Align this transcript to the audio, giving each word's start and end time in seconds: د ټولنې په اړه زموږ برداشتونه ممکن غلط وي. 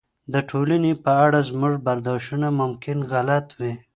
د 0.33 0.35
ټولنې 0.49 0.93
په 1.03 1.11
اړه 1.25 1.39
زموږ 1.49 1.73
برداشتونه 1.87 2.47
ممکن 2.61 2.97
غلط 3.11 3.47
وي. 3.59 3.73